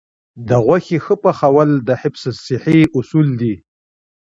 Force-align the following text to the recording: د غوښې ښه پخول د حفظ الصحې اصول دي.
د 0.47 0.49
غوښې 0.65 0.97
ښه 1.05 1.15
پخول 1.23 1.69
د 1.87 1.89
حفظ 2.01 2.23
الصحې 2.33 2.79
اصول 2.97 3.27
دي. 3.41 3.53